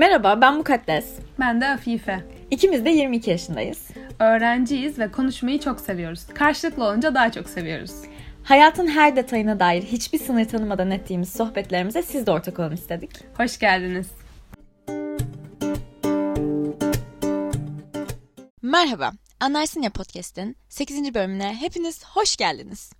[0.00, 1.18] Merhaba ben Mukaddes.
[1.40, 2.24] Ben de Afife.
[2.50, 3.88] İkimiz de 22 yaşındayız.
[4.18, 6.26] Öğrenciyiz ve konuşmayı çok seviyoruz.
[6.34, 7.92] Karşılıklı olunca daha çok seviyoruz.
[8.44, 13.10] Hayatın her detayına dair hiçbir sınır tanımadan ettiğimiz sohbetlerimize siz de ortak olun istedik.
[13.36, 14.06] Hoş geldiniz.
[18.62, 21.14] Merhaba, Anlarsın Ya Podcast'in 8.
[21.14, 22.92] bölümüne hepiniz hoş geldiniz.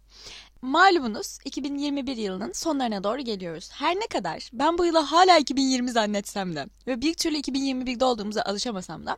[0.62, 3.70] Malumunuz 2021 yılının sonlarına doğru geliyoruz.
[3.72, 8.42] Her ne kadar ben bu yılı hala 2020 zannetsem de ve bir türlü 2021'de olduğumuza
[8.42, 9.16] alışamasam da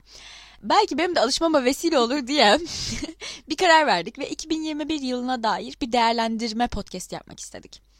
[0.62, 2.58] belki benim de alışmama vesile olur diye
[3.48, 7.91] bir karar verdik ve 2021 yılına dair bir değerlendirme podcast yapmak istedik.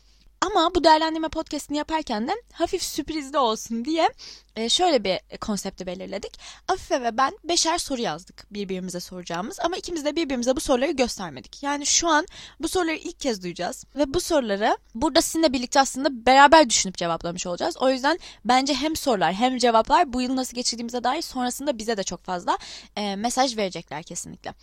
[0.42, 4.08] Ama bu değerlendirme podcastini yaparken de hafif sürprizli olsun diye
[4.56, 6.38] e, şöyle bir konsepti belirledik.
[6.68, 11.62] Afife ve ben beşer soru yazdık birbirimize soracağımız ama ikimiz de birbirimize bu soruları göstermedik.
[11.62, 12.26] Yani şu an
[12.60, 17.46] bu soruları ilk kez duyacağız ve bu soruları burada sizinle birlikte aslında beraber düşünüp cevaplamış
[17.46, 17.76] olacağız.
[17.76, 22.02] O yüzden bence hem sorular hem cevaplar bu yıl nasıl geçirdiğimize dair sonrasında bize de
[22.02, 22.58] çok fazla
[22.96, 24.54] e, mesaj verecekler kesinlikle.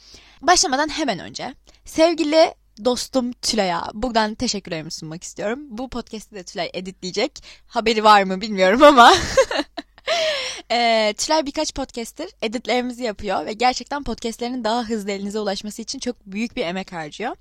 [0.42, 1.54] Başlamadan hemen önce
[1.86, 2.54] sevgili
[2.86, 5.60] dostum Tülay'a buradan teşekkürlerimi sunmak istiyorum.
[5.70, 7.44] Bu podcast'i de Tülay editleyecek.
[7.68, 9.14] Haberi var mı bilmiyorum ama
[10.72, 16.26] e, Tülay birkaç podcast'tir editlerimizi yapıyor ve gerçekten podcast'lerinin daha hızlı elinize ulaşması için çok
[16.26, 17.36] büyük bir emek harcıyor.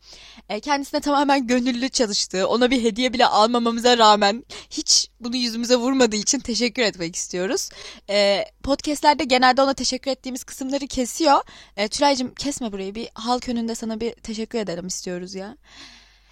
[0.49, 6.17] E, kendisine tamamen gönüllü çalıştığı, ona bir hediye bile almamamıza rağmen hiç bunu yüzümüze vurmadığı
[6.17, 7.69] için teşekkür etmek istiyoruz.
[8.11, 11.41] E, podcast'lerde genelde ona teşekkür ettiğimiz kısımları kesiyor.
[11.77, 15.57] E, Tülay'cığım kesme burayı bir halk önünde sana bir teşekkür edelim istiyoruz ya.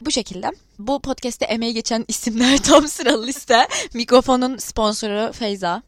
[0.01, 0.53] Bu şekilde.
[0.79, 3.69] Bu podcast'te emeği geçen isimler tam sıralı liste.
[3.95, 5.83] Mikrofonun sponsoru Feyza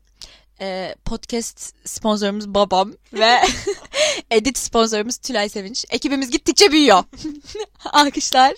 [0.60, 3.38] e, podcast sponsorumuz babam ve
[4.30, 5.84] edit sponsorumuz Tülay Sevinç.
[5.90, 7.04] Ekibimiz gittikçe büyüyor.
[7.84, 8.54] Alkışlar.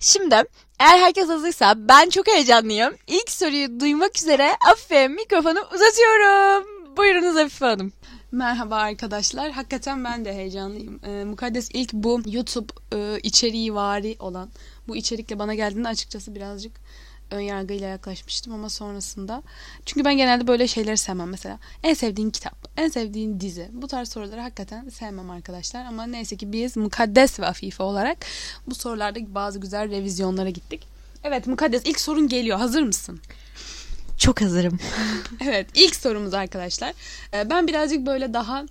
[0.00, 0.34] Şimdi
[0.80, 2.94] eğer herkes hazırsa ben çok heyecanlıyım.
[3.06, 6.96] İlk soruyu duymak üzere Afife mikrofonu uzatıyorum.
[6.96, 7.92] Buyurunuz Afife Hanım.
[8.32, 9.50] Merhaba arkadaşlar.
[9.50, 11.00] Hakikaten ben de heyecanlıyım.
[11.04, 14.50] Ee, Mukaddes ilk bu YouTube e, içeriği vari olan
[14.88, 16.72] bu içerikle bana geldiğinde açıkçası birazcık
[17.30, 19.42] ön yargıyla yaklaşmıştım ama sonrasında.
[19.86, 21.28] Çünkü ben genelde böyle şeyleri sevmem.
[21.28, 23.68] Mesela en sevdiğin kitap en sevdiğin dizi.
[23.72, 25.84] Bu tarz soruları hakikaten sevmem arkadaşlar.
[25.84, 28.18] Ama neyse ki biz mukaddes ve afife olarak
[28.66, 30.86] bu sorularda bazı güzel revizyonlara gittik.
[31.24, 32.58] Evet mukaddes ilk sorun geliyor.
[32.58, 33.20] Hazır mısın?
[34.18, 34.78] Çok hazırım.
[35.40, 36.92] Evet ilk sorumuz arkadaşlar.
[37.34, 38.64] Ee, ben birazcık böyle daha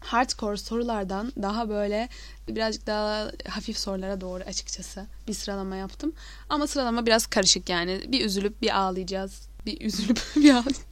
[0.00, 2.08] hardcore sorulardan daha böyle
[2.48, 6.12] birazcık daha hafif sorulara doğru açıkçası bir sıralama yaptım.
[6.48, 8.00] Ama sıralama biraz karışık yani.
[8.08, 9.48] Bir üzülüp bir ağlayacağız.
[9.66, 10.84] Bir üzülüp bir ağlayacağız.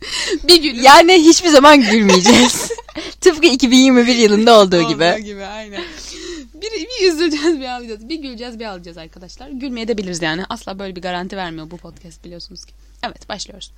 [0.49, 0.85] bir gülüp.
[0.85, 2.69] Yani hiçbir zaman gülmeyeceğiz.
[3.21, 5.05] Tıpkı 2021 yılında olduğu gibi.
[5.05, 5.83] Olduğu gibi aynen.
[6.55, 8.09] Bir, bir üzüleceğiz bir ağlayacağız.
[8.09, 9.49] Bir güleceğiz bir ağlayacağız arkadaşlar.
[9.49, 10.45] Gülmeye de biliriz yani.
[10.49, 12.73] Asla böyle bir garanti vermiyor bu podcast biliyorsunuz ki.
[13.03, 13.73] Evet başlıyoruz.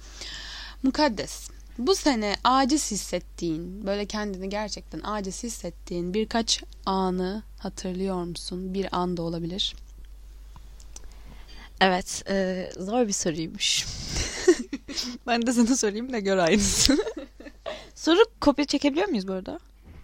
[0.83, 1.58] Mukaddes.
[1.79, 8.75] Bu sene aciz hissettiğin, böyle kendini gerçekten aciz hissettiğin birkaç anı hatırlıyor musun?
[8.75, 9.77] Bir an da olabilir.
[11.81, 13.87] Evet, e, zor bir soruymuş.
[15.27, 16.99] ben de sana sorayım da gör aynısı.
[17.95, 19.59] Soru kopya çekebiliyor muyuz bu arada?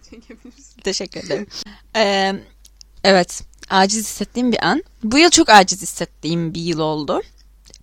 [0.09, 0.75] Çekebiliriz.
[0.83, 1.47] Teşekkür ederim.
[1.95, 2.33] Ee,
[3.03, 4.83] evet, aciz hissettiğim bir an.
[5.03, 7.21] Bu yıl çok aciz hissettiğim bir yıl oldu.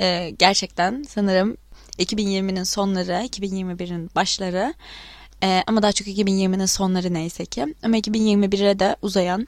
[0.01, 1.57] Ee, gerçekten sanırım
[1.99, 4.75] 2020'nin sonları, 2021'in başları
[5.43, 7.75] ee, ama daha çok 2020'nin sonları neyse ki.
[7.83, 9.47] Ama 2021'e de uzayan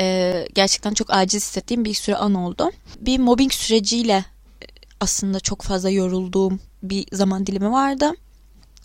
[0.00, 2.70] e, gerçekten çok aciz hissettiğim bir sürü an oldu.
[3.00, 4.24] Bir mobbing süreciyle
[5.00, 8.10] aslında çok fazla yorulduğum bir zaman dilimi vardı.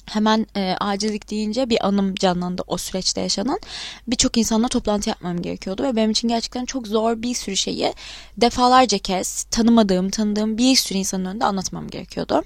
[0.10, 3.60] Hemen e, acillik deyince bir anım canlandı o süreçte yaşanan.
[4.08, 7.94] Birçok insanla toplantı yapmam gerekiyordu ve benim için gerçekten çok zor bir sürü şeyi
[8.38, 12.44] defalarca kez tanımadığım, tanıdığım bir sürü insanın önünde anlatmam gerekiyordu.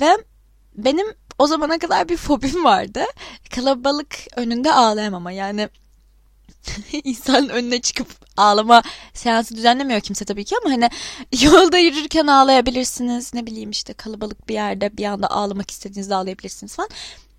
[0.00, 0.08] Ve
[0.76, 1.06] benim
[1.38, 3.04] o zamana kadar bir fobim vardı.
[3.54, 5.68] Kalabalık önünde ağlayamama yani
[7.04, 8.82] insanın önüne çıkıp ağlama
[9.14, 10.90] seansı düzenlemiyor kimse tabii ki ama hani
[11.42, 16.90] yolda yürürken ağlayabilirsiniz ne bileyim işte kalabalık bir yerde bir anda ağlamak istediğinizde ağlayabilirsiniz falan.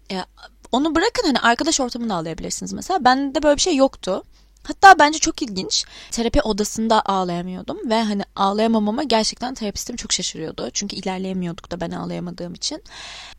[0.10, 0.26] Ya,
[0.72, 3.06] onu bırakın hani arkadaş ortamında ağlayabilirsiniz mesela.
[3.06, 4.24] Bende böyle bir şey yoktu.
[4.64, 5.86] Hatta bence çok ilginç.
[6.12, 10.70] Terapi odasında ağlayamıyordum ve hani ağlayamamama gerçekten terapistim çok şaşırıyordu.
[10.74, 12.84] Çünkü ilerleyemiyorduk da ben ağlayamadığım için.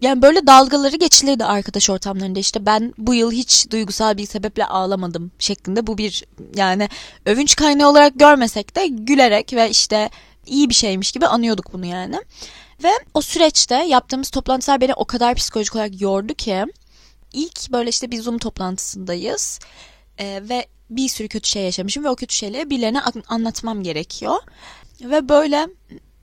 [0.01, 5.31] Yani böyle dalgaları geçilirdi arkadaş ortamlarında işte ben bu yıl hiç duygusal bir sebeple ağlamadım
[5.39, 5.87] şeklinde.
[5.87, 6.25] Bu bir
[6.57, 6.89] yani
[7.27, 10.11] övünç kaynağı olarak görmesek de gülerek ve işte
[10.47, 12.21] iyi bir şeymiş gibi anıyorduk bunu yani.
[12.83, 16.65] Ve o süreçte yaptığımız toplantılar beni o kadar psikolojik olarak yordu ki
[17.33, 19.59] ilk böyle işte bir Zoom toplantısındayız.
[20.19, 24.37] Ee, ve bir sürü kötü şey yaşamışım ve o kötü şeyleri birilerine anlatmam gerekiyor.
[25.01, 25.69] Ve böyle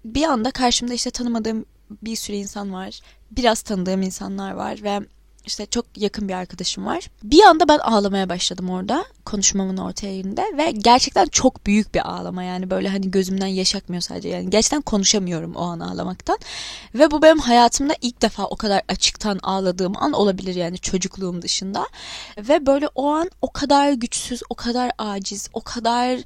[0.05, 2.99] bir anda karşımda işte tanımadığım bir sürü insan var.
[3.31, 4.99] Biraz tanıdığım insanlar var ve
[5.45, 7.09] işte çok yakın bir arkadaşım var.
[7.23, 12.69] Bir anda ben ağlamaya başladım orada konuşmamın yerinde ve gerçekten çok büyük bir ağlama yani
[12.69, 16.37] böyle hani gözümden yaş akmıyor sadece yani gerçekten konuşamıyorum o an ağlamaktan
[16.95, 21.87] ve bu benim hayatımda ilk defa o kadar açıktan ağladığım an olabilir yani çocukluğum dışında
[22.37, 26.19] ve böyle o an o kadar güçsüz o kadar aciz o kadar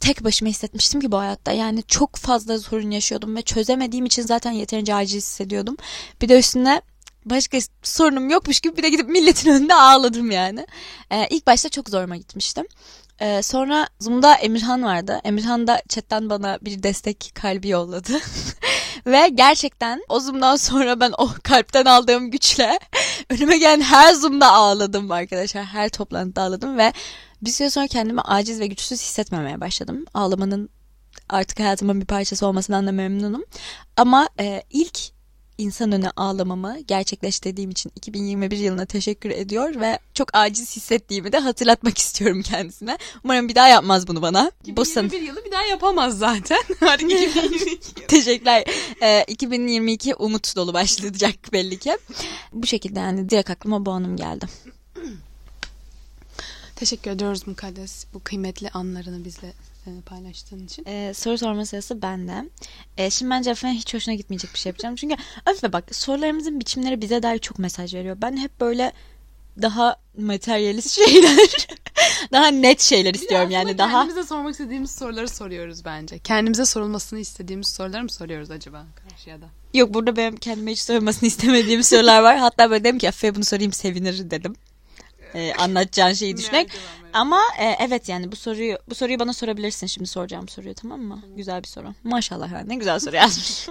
[0.00, 1.52] tek başıma hissetmiştim ki bu hayatta.
[1.52, 5.76] Yani çok fazla sorun yaşıyordum ve çözemediğim için zaten yeterince aciz hissediyordum.
[6.22, 6.82] Bir de üstüne
[7.24, 10.66] başka sorunum yokmuş gibi bir de gidip milletin önünde ağladım yani.
[11.10, 12.66] Ee, ilk başta çok zoruma gitmiştim.
[13.20, 15.20] Ee, sonra Zoom'da Emirhan vardı.
[15.24, 18.12] Emirhan da chatten bana bir destek kalbi yolladı.
[19.06, 22.78] Ve gerçekten o Zoom'dan sonra ben o kalpten aldığım güçle
[23.30, 25.64] önüme gelen her Zoom'da ağladım arkadaşlar.
[25.64, 26.92] Her toplantıda ağladım ve
[27.42, 30.04] bir süre sonra kendimi aciz ve güçsüz hissetmemeye başladım.
[30.14, 30.68] Ağlamanın
[31.28, 33.44] artık hayatımın bir parçası olmasından da memnunum.
[33.96, 35.13] Ama e, ilk
[35.58, 41.98] insan önüne ağlamamı gerçekleştirdiğim için 2021 yılına teşekkür ediyor ve çok aciz hissettiğimi de hatırlatmak
[42.04, 42.98] istiyorum kendisine.
[43.24, 44.52] Umarım bir daha yapmaz bunu bana.
[44.64, 46.58] 2021 Bu yılı bir daha yapamaz zaten.
[46.80, 47.94] Artık 2022.
[48.08, 48.64] Teşekkürler.
[49.02, 51.98] Ee, 2022 umut dolu başlayacak belli ki.
[52.52, 54.46] Bu şekilde yani direkt aklıma bu anım geldi.
[56.76, 59.52] Teşekkür ediyoruz Mukaddes bu kıymetli anlarını bizle
[60.06, 60.84] paylaştığın için.
[60.86, 62.50] Ee, soru sorma sırası bende.
[62.96, 64.96] Ee, şimdi bence Afe'nin hiç hoşuna gitmeyecek bir şey yapacağım.
[64.96, 65.16] Çünkü
[65.46, 68.16] Afe bak sorularımızın biçimleri bize dair çok mesaj veriyor.
[68.22, 68.92] Ben hep böyle
[69.62, 71.38] daha materyalist şeyler,
[72.32, 74.00] daha net şeyler istiyorum yani daha.
[74.00, 76.18] Kendimize sormak istediğimiz soruları soruyoruz bence.
[76.18, 79.46] Kendimize sorulmasını istediğimiz soruları mı soruyoruz acaba karşıya da?
[79.74, 82.38] Yok burada benim kendime hiç sorulmasını istemediğim sorular var.
[82.38, 84.56] Hatta böyle dedim ki Afe bunu sorayım sevinir dedim
[85.34, 86.70] e, anlatacağın şeyi düşünerek.
[87.12, 91.18] Ama e, evet yani bu soruyu bu soruyu bana sorabilirsin şimdi soracağım soruyu tamam mı?
[91.20, 91.36] Tamam.
[91.36, 91.94] Güzel bir soru.
[92.04, 93.68] Maşallah yani ne güzel soru yazmış.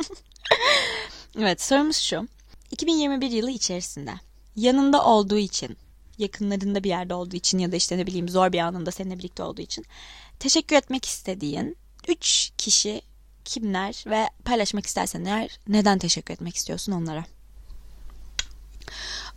[1.39, 2.27] evet sorumuz şu.
[2.71, 4.13] 2021 yılı içerisinde
[4.55, 5.77] yanında olduğu için,
[6.17, 9.43] yakınlarında bir yerde olduğu için ya da işte ne bileyim zor bir anında seninle birlikte
[9.43, 9.85] olduğu için
[10.39, 11.77] teşekkür etmek istediğin
[12.07, 13.01] 3 kişi
[13.45, 17.25] kimler ve paylaşmak istersen eğer neden teşekkür etmek istiyorsun onlara?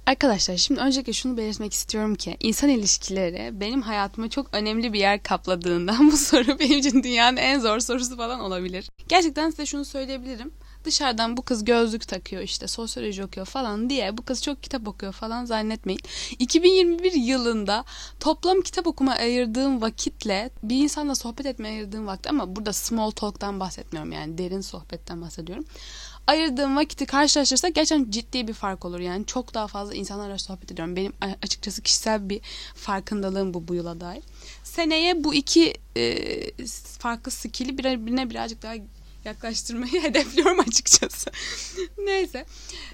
[0.06, 5.22] Arkadaşlar şimdi öncelikle şunu belirtmek istiyorum ki insan ilişkileri benim hayatıma çok önemli bir yer
[5.22, 8.90] kapladığından bu soru benim için dünyanın en zor sorusu falan olabilir.
[9.08, 10.52] Gerçekten size şunu söyleyebilirim.
[10.84, 15.12] Dışarıdan bu kız gözlük takıyor işte sosyoloji okuyor falan diye bu kız çok kitap okuyor
[15.12, 16.00] falan zannetmeyin.
[16.38, 17.84] 2021 yılında
[18.20, 23.60] toplam kitap okuma ayırdığım vakitle bir insanla sohbet etmeye ayırdığım vakit ama burada small talk'tan
[23.60, 25.64] bahsetmiyorum yani derin sohbetten bahsediyorum
[26.26, 29.00] ayırdığım vakiti karşılaştırırsak gerçekten ciddi bir fark olur.
[29.00, 30.96] Yani çok daha fazla insanlarla sohbet ediyorum.
[30.96, 31.12] Benim
[31.42, 32.40] açıkçası kişisel bir
[32.74, 34.22] farkındalığım bu bu yıla dair.
[34.64, 36.16] Seneye bu iki e,
[36.98, 38.74] farklı skill'i birbirine birazcık daha
[39.24, 41.30] yaklaştırmayı hedefliyorum açıkçası.
[41.98, 42.46] Neyse.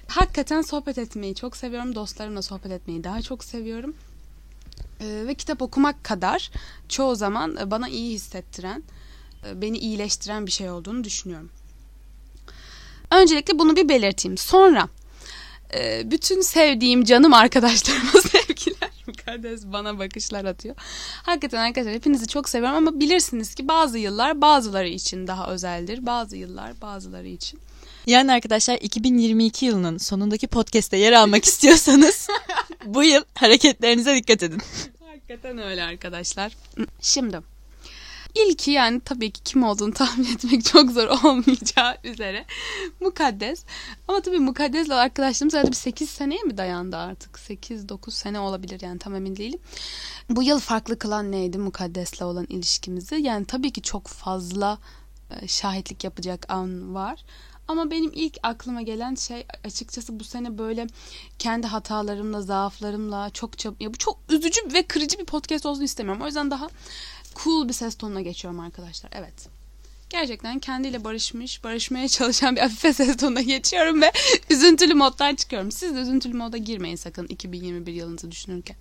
[0.07, 1.95] Hakikaten sohbet etmeyi çok seviyorum.
[1.95, 3.95] Dostlarımla sohbet etmeyi daha çok seviyorum.
[5.01, 6.51] Ee, ve kitap okumak kadar
[6.89, 8.83] çoğu zaman bana iyi hissettiren,
[9.47, 11.49] e, beni iyileştiren bir şey olduğunu düşünüyorum.
[13.13, 14.37] Öncelikle bunu bir belirteyim.
[14.37, 14.89] Sonra
[15.73, 18.89] e, bütün sevdiğim canım arkadaşlarıma sevgiler.
[19.07, 20.75] Mukaddes bana bakışlar atıyor.
[21.23, 26.05] Hakikaten arkadaşlar hepinizi çok seviyorum ama bilirsiniz ki bazı yıllar bazıları için daha özeldir.
[26.05, 27.59] Bazı yıllar bazıları için.
[28.07, 32.27] Yani arkadaşlar 2022 yılının sonundaki podcast'te yer almak istiyorsanız
[32.85, 34.61] bu yıl hareketlerinize dikkat edin.
[35.07, 36.53] Hakikaten öyle arkadaşlar.
[37.01, 37.39] Şimdi
[38.35, 42.45] İlki yani tabii ki kim olduğunu tahmin etmek çok zor olmayacağı üzere
[42.99, 43.65] Mukaddes.
[44.07, 47.35] Ama tabii Mukaddes'le arkadaşlığımız herhalde bir 8 seneye mi dayandı artık?
[47.35, 49.59] 8-9 sene olabilir yani tam emin değilim.
[50.29, 53.15] Bu yıl farklı kılan neydi Mukaddes'le olan ilişkimizi?
[53.15, 54.77] Yani tabii ki çok fazla
[55.31, 57.25] e, şahitlik yapacak an var.
[57.67, 60.87] Ama benim ilk aklıma gelen şey açıkçası bu sene böyle
[61.39, 66.21] kendi hatalarımla, zaaflarımla çok çab ya bu çok üzücü ve kırıcı bir podcast olsun istemiyorum.
[66.21, 66.69] O yüzden daha
[67.35, 69.11] cool bir ses tonuna geçiyorum arkadaşlar.
[69.15, 69.49] Evet.
[70.13, 74.11] Gerçekten kendiyle barışmış, barışmaya çalışan bir afife ses tonuna geçiyorum ve
[74.49, 75.71] üzüntülü moddan çıkıyorum.
[75.71, 78.75] Siz de üzüntülü moda girmeyin sakın 2021 yılınızı düşünürken.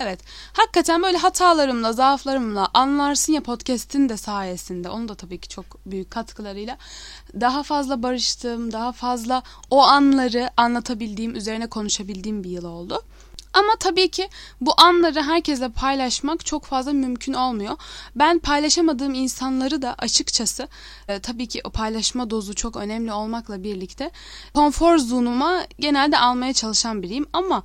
[0.00, 0.20] Evet.
[0.52, 4.88] Hakikaten böyle hatalarımla, zaaflarımla anlarsın ya podcast'in de sayesinde.
[4.88, 6.78] Onun da tabii ki çok büyük katkılarıyla
[7.40, 13.02] daha fazla barıştım, daha fazla o anları anlatabildiğim, üzerine konuşabildiğim bir yıl oldu.
[13.52, 14.28] Ama tabii ki
[14.60, 17.76] bu anları herkesle paylaşmak çok fazla mümkün olmuyor.
[18.16, 20.68] Ben paylaşamadığım insanları da açıkçası
[21.08, 24.10] e, tabii ki o paylaşma dozu çok önemli olmakla birlikte
[24.54, 27.62] konfor zonuma genelde almaya çalışan biriyim ama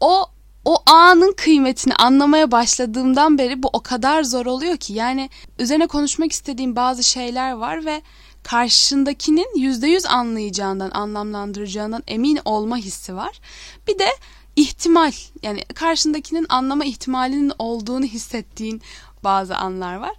[0.00, 0.26] o
[0.64, 6.32] o anın kıymetini anlamaya başladığımdan beri bu o kadar zor oluyor ki yani üzerine konuşmak
[6.32, 8.02] istediğim bazı şeyler var ve
[8.42, 13.40] karşındakinin yüzde yüz anlayacağından, anlamlandıracağından emin olma hissi var.
[13.88, 14.08] Bir de
[14.56, 18.82] ihtimal yani karşındakinin anlama ihtimalinin olduğunu hissettiğin
[19.24, 20.12] bazı anlar var.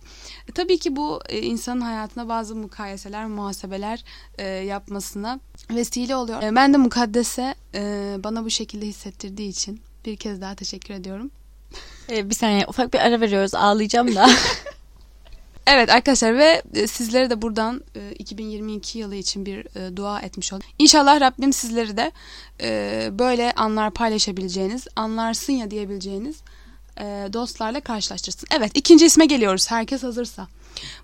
[0.50, 4.04] E, tabii ki bu e, insanın hayatına bazı mukayeseler, muhasebeler
[4.38, 5.40] e, yapmasına
[5.70, 6.44] vesile oluyor.
[6.44, 11.32] E, ben de mukaddese e, bana bu şekilde hissettirdiği için bir kez daha teşekkür ediyorum.
[12.10, 14.30] Ee, bir saniye ufak bir ara veriyoruz ağlayacağım da.
[15.68, 20.54] Evet arkadaşlar ve e, sizlere de buradan e, 2022 yılı için bir e, dua etmiş
[20.54, 20.68] oldum.
[20.80, 22.12] İnşallah Rabbim sizleri de
[22.62, 26.36] e, böyle anlar paylaşabileceğiniz, anlarsın ya diyebileceğiniz
[27.00, 27.04] e,
[27.34, 28.48] dostlarla karşılaştırsın.
[28.52, 30.48] Evet ikinci isme geliyoruz herkes hazırsa.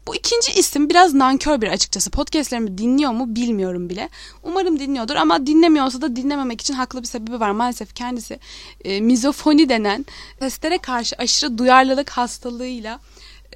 [0.07, 2.11] Bu ikinci isim biraz nankör bir açıkçası.
[2.11, 4.09] Podcastlerimi dinliyor mu bilmiyorum bile.
[4.43, 7.51] Umarım dinliyordur ama dinlemiyorsa da dinlememek için haklı bir sebebi var.
[7.51, 8.39] Maalesef kendisi
[8.85, 10.05] e, mizofoni denen
[10.39, 12.99] seslere karşı aşırı duyarlılık hastalığıyla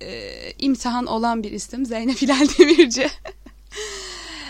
[0.02, 3.10] e, imtihan olan bir isim Zeynep Hilal Demirci.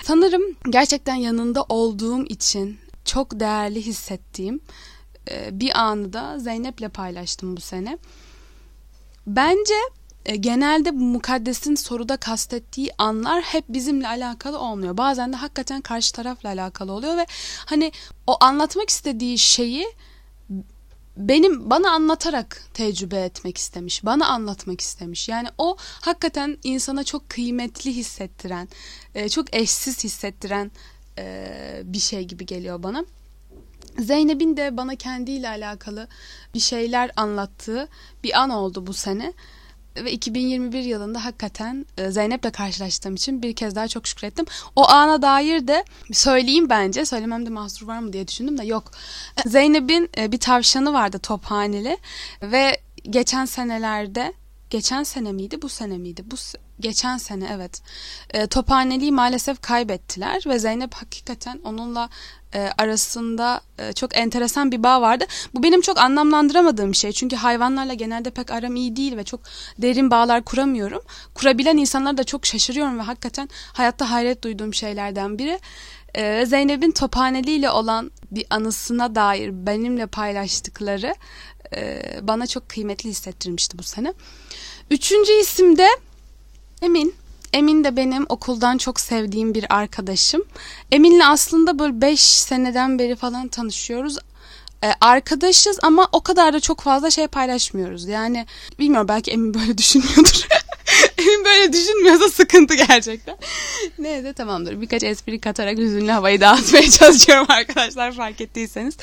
[0.04, 4.60] Sanırım gerçekten yanında olduğum için çok değerli hissettiğim
[5.32, 7.98] e, bir anı da Zeynep'le paylaştım bu sene.
[9.28, 9.74] Bence
[10.25, 14.98] e, genelde bu mukaddesin soruda kastettiği anlar hep bizimle alakalı olmuyor.
[14.98, 17.25] Bazen de hakikaten karşı tarafla alakalı oluyor ve
[17.66, 17.92] hani
[18.28, 19.88] o anlatmak istediği şeyi
[21.18, 24.06] benim bana anlatarak tecrübe etmek istemiş.
[24.06, 25.30] Bana anlatmak istemiş.
[25.30, 28.68] Yani o hakikaten insana çok kıymetli hissettiren,
[29.16, 30.72] e, çok eşsiz hissettiren
[31.18, 33.06] e, bir şey gibi geliyor bana.
[34.00, 36.08] Zeynep'in de bana kendiyle alakalı
[36.54, 37.88] bir şeyler anlattığı
[38.24, 39.34] bir an oldu bu sene.
[39.96, 44.46] Ve 2021 yılında hakikaten e, Zeynep'le karşılaştığım için bir kez daha çok şükrettim.
[44.75, 47.06] O ana dair de söyleyeyim bence.
[47.06, 48.92] Söylememde mahsur var mı diye düşündüm de yok.
[49.46, 51.98] Zeynep'in e, bir tavşanı vardı tophaneli
[52.42, 52.78] ve
[53.10, 54.34] geçen senelerde
[54.70, 56.24] geçen sene miydi bu sene miydi?
[56.32, 56.36] Bu
[56.80, 57.82] geçen sene evet.
[58.30, 62.10] E, Tophaneli'yi maalesef kaybettiler ve Zeynep hakikaten onunla
[62.56, 65.26] e, arasında e, çok enteresan bir bağ vardı.
[65.54, 67.12] Bu benim çok anlamlandıramadığım şey.
[67.12, 69.40] Çünkü hayvanlarla genelde pek aram iyi değil ve çok
[69.78, 71.02] derin bağlar kuramıyorum.
[71.34, 75.60] Kurabilen insanlara da çok şaşırıyorum ve hakikaten hayatta hayret duyduğum şeylerden biri.
[76.16, 81.16] E, Zeynep'in Tophaneli ile olan bir anısına dair benimle paylaştıkları
[82.22, 84.14] bana çok kıymetli hissettirmişti bu sene.
[84.92, 85.88] Üçüncü isim de
[86.82, 87.16] Emin.
[87.56, 90.44] Emin de benim okuldan çok sevdiğim bir arkadaşım.
[90.92, 94.18] Emin'le aslında böyle 5 seneden beri falan tanışıyoruz.
[94.84, 98.08] Ee, arkadaşız ama o kadar da çok fazla şey paylaşmıyoruz.
[98.08, 98.46] Yani
[98.80, 100.48] bilmiyorum belki Emin böyle düşünmüyordur.
[101.18, 103.38] Emin böyle düşünmüyorsa sıkıntı gerçekten.
[104.00, 104.82] Neyse tamamdır.
[104.82, 108.98] Birkaç espri katarak hüzünlü havayı dağıtmaya çalışıyorum arkadaşlar fark ettiyseniz.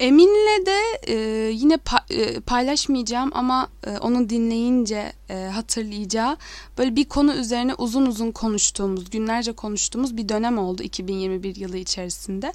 [0.00, 1.14] Emin'le de e,
[1.50, 6.36] yine pa- e, paylaşmayacağım ama e, onu dinleyince e, hatırlayacağı
[6.78, 12.52] böyle bir konu üzerine uzun uzun konuştuğumuz, günlerce konuştuğumuz bir dönem oldu 2021 yılı içerisinde.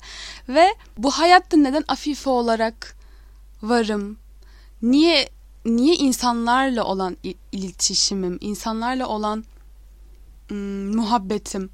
[0.50, 0.68] Ve
[0.98, 2.96] bu hayatta neden afife olarak
[3.62, 4.18] varım?
[4.82, 5.30] Niye
[5.66, 7.18] niye insanlarla olan
[7.52, 9.44] iletişimim, insanlarla olan
[10.52, 11.70] ım, muhabbetim,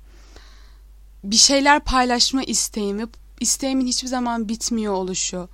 [1.24, 3.06] bir şeyler paylaşma isteğimi
[3.42, 5.50] isteğimin hiçbir zaman bitmiyor oluşu.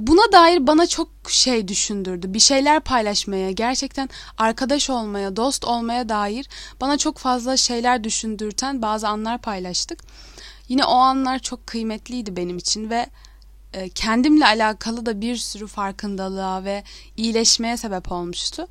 [0.00, 2.34] Buna dair bana çok şey düşündürdü.
[2.34, 4.08] Bir şeyler paylaşmaya, gerçekten
[4.38, 6.48] arkadaş olmaya, dost olmaya dair
[6.80, 10.04] bana çok fazla şeyler düşündürten bazı anlar paylaştık.
[10.68, 13.06] Yine o anlar çok kıymetliydi benim için ve
[13.72, 16.84] e, kendimle alakalı da bir sürü farkındalığa ve
[17.16, 18.68] iyileşmeye sebep olmuştu.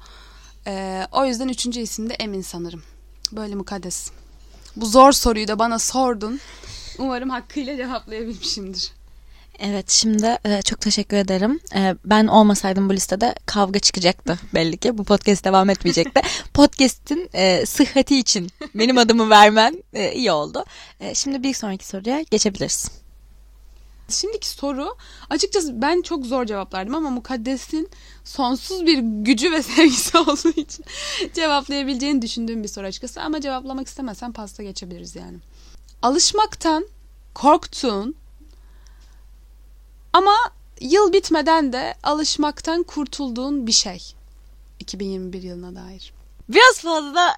[0.68, 2.84] E, o yüzden üçüncü isim de Emin sanırım.
[3.32, 4.12] Böyle mukaddes.
[4.76, 6.40] Bu zor soruyu da bana sordun.
[6.98, 8.92] Umarım hakkıyla cevaplayabilmişimdir.
[9.60, 11.60] Evet şimdi e, çok teşekkür ederim.
[11.76, 14.98] E, ben olmasaydım bu listede kavga çıkacaktı belli ki.
[14.98, 16.22] Bu podcast devam etmeyecekti.
[16.54, 20.66] Podcast'in e, sıhhati için benim adımı vermen e, iyi oldu.
[21.00, 22.90] E, şimdi bir sonraki soruya geçebiliriz.
[24.10, 24.98] Şimdiki soru
[25.30, 27.90] açıkçası ben çok zor cevaplardım ama Mukaddes'in
[28.24, 30.86] sonsuz bir gücü ve sevgisi olduğu için
[31.34, 33.22] cevaplayabileceğini düşündüğüm bir soru açıkçası.
[33.22, 35.38] Ama cevaplamak istemezsen pasta geçebiliriz yani.
[36.02, 36.88] Alışmaktan
[37.34, 38.16] korktuğun
[40.14, 40.36] ama
[40.82, 44.16] yıl bitmeden de alışmaktan kurtulduğun bir şey.
[44.80, 46.14] 2021 yılına dair.
[46.50, 47.38] Biraz fazla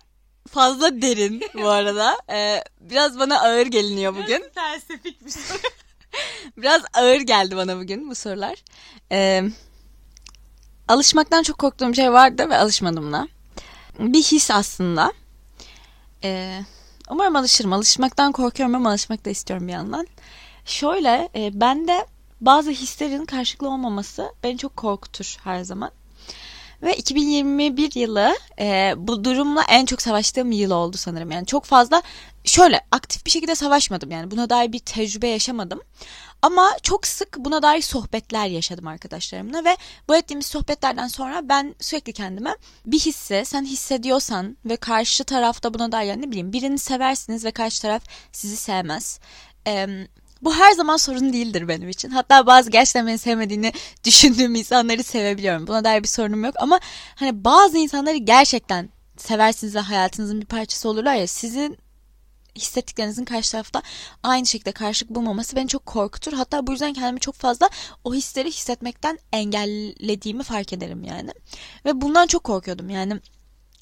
[0.49, 2.17] fazla derin bu arada.
[2.29, 4.41] Ee, biraz bana ağır geliniyor bugün.
[4.41, 5.57] Biraz felsefik bir soru.
[6.57, 8.63] biraz ağır geldi bana bugün bu sorular.
[9.11, 9.43] Ee,
[10.87, 13.27] alışmaktan çok korktuğum şey vardı ve alışmadım da.
[13.99, 15.13] Bir his aslında.
[16.23, 16.61] Ee,
[17.09, 17.73] umarım alışırım.
[17.73, 20.07] Alışmaktan korkuyorum ama alışmak da istiyorum bir yandan.
[20.65, 22.05] Şöyle e, ben de
[22.41, 25.91] bazı hislerin karşılıklı olmaması beni çok korkutur her zaman.
[26.81, 31.31] Ve 2021 yılı e, bu durumla en çok savaştığım yıl oldu sanırım.
[31.31, 32.01] Yani çok fazla
[32.43, 35.81] şöyle aktif bir şekilde savaşmadım yani buna dair bir tecrübe yaşamadım.
[36.41, 42.13] Ama çok sık buna dair sohbetler yaşadım arkadaşlarımla ve bu ettiğimiz sohbetlerden sonra ben sürekli
[42.13, 42.55] kendime
[42.85, 47.51] bir hisse sen hissediyorsan ve karşı tarafta buna dair yani ne bileyim birini seversiniz ve
[47.51, 49.19] karşı taraf sizi sevmez.
[49.67, 50.07] Ee,
[50.41, 52.09] bu her zaman sorun değildir benim için.
[52.09, 55.67] Hatta bazı gerçekten beni sevmediğini düşündüğüm insanları sevebiliyorum.
[55.67, 56.79] Buna dair bir sorunum yok ama
[57.15, 61.77] hani bazı insanları gerçekten seversiniz ve hayatınızın bir parçası olurlar ya sizin
[62.57, 63.81] hissettiklerinizin karşı tarafta
[64.23, 66.33] aynı şekilde karşılık bulmaması beni çok korkutur.
[66.33, 67.69] Hatta bu yüzden kendimi çok fazla
[68.03, 71.31] o hisleri hissetmekten engellediğimi fark ederim yani.
[71.85, 73.21] Ve bundan çok korkuyordum yani.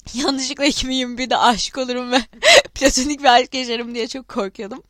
[0.14, 2.18] Yanlışlıkla 2021'de aşık olurum ve
[2.74, 4.82] platonik bir aşk yaşarım diye çok korkuyordum.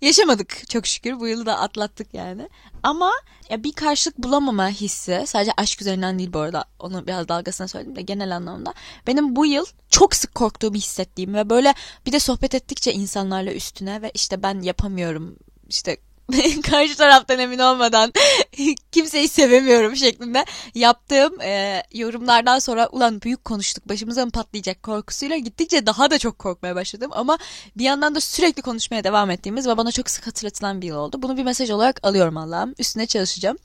[0.00, 1.20] Yaşamadık çok şükür.
[1.20, 2.48] Bu yılı da atlattık yani.
[2.82, 3.10] Ama
[3.50, 6.64] ya bir karşılık bulamama hissi sadece aşk üzerinden değil bu arada.
[6.78, 8.74] Onu biraz dalgasına söyledim de genel anlamda.
[9.06, 11.74] Benim bu yıl çok sık korktuğumu hissettiğim ve böyle
[12.06, 15.36] bir de sohbet ettikçe insanlarla üstüne ve işte ben yapamıyorum
[15.68, 15.96] işte
[16.70, 18.12] karşı taraftan emin olmadan
[18.92, 20.44] kimseyi sevemiyorum şeklinde
[20.74, 26.38] yaptığım e, yorumlardan sonra ulan büyük konuştuk başımıza mı patlayacak korkusuyla gittikçe daha da çok
[26.38, 27.10] korkmaya başladım.
[27.14, 27.38] Ama
[27.76, 31.22] bir yandan da sürekli konuşmaya devam ettiğimiz ve bana çok sık hatırlatılan bir yıl oldu.
[31.22, 32.74] Bunu bir mesaj olarak alıyorum Allah'ım.
[32.78, 33.56] Üstüne çalışacağım.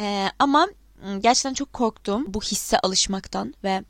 [0.00, 0.68] E, ama
[1.20, 3.82] gerçekten çok korktum bu hisse alışmaktan ve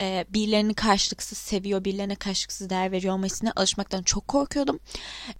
[0.00, 4.78] e, birilerini karşılıksız seviyor, birilerine karşılıksız değer veriyor olmasına alışmaktan çok korkuyordum.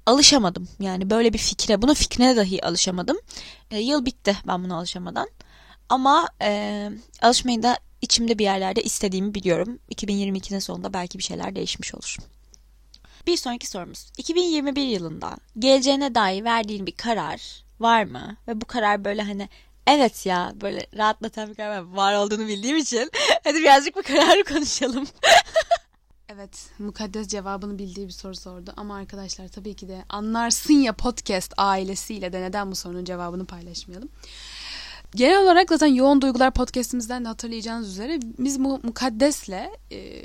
[0.06, 0.68] Alışamadım.
[0.80, 3.18] Yani böyle bir fikre, bunun fikrine dahi alışamadım.
[3.70, 5.28] E, yıl bitti ben buna alışamadan.
[5.88, 6.90] Ama e,
[7.22, 9.78] alışmayı da içimde bir yerlerde istediğimi biliyorum.
[9.90, 12.16] 2022'nin sonunda belki bir şeyler değişmiş olur.
[13.26, 14.12] Bir sonraki sorumuz.
[14.18, 18.36] 2021 yılında geleceğine dair verdiğin bir karar var mı?
[18.48, 19.48] Ve bu karar böyle hani
[19.86, 23.10] Evet ya böyle rahatlatan bir karar var olduğunu bildiğim için.
[23.44, 25.06] Hadi birazcık bu kararı konuşalım.
[26.28, 28.72] evet mukaddes cevabını bildiği bir soru sordu.
[28.76, 34.08] Ama arkadaşlar tabii ki de anlarsın ya podcast ailesiyle de neden bu sorunun cevabını paylaşmayalım.
[35.16, 40.22] Genel olarak zaten Yoğun Duygular podcastimizden de hatırlayacağınız üzere biz bu mukaddesle e,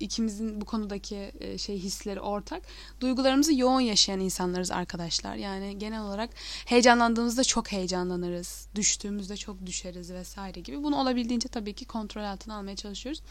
[0.00, 2.62] ikimizin bu konudaki e, şey hisleri ortak.
[3.00, 5.34] Duygularımızı yoğun yaşayan insanlarız arkadaşlar.
[5.34, 6.30] Yani genel olarak
[6.66, 8.68] heyecanlandığımızda çok heyecanlanırız.
[8.74, 10.82] Düştüğümüzde çok düşeriz vesaire gibi.
[10.82, 13.22] Bunu olabildiğince tabii ki kontrol altına almaya çalışıyoruz.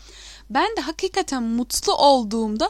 [0.50, 2.70] Ben de hakikaten mutlu olduğumda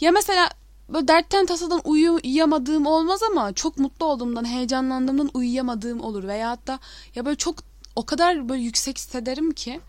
[0.00, 0.50] ya mesela
[0.88, 6.24] böyle dertten tasadan uyuyamadığım olmaz ama çok mutlu olduğumdan, heyecanlandığımdan uyuyamadığım olur.
[6.24, 6.78] Veya hatta
[7.14, 9.80] ya böyle çok o kadar böyle yüksek hissederim ki